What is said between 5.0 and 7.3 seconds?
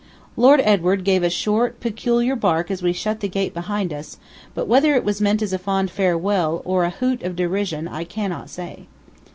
was meant as a fond farewell, or a hoot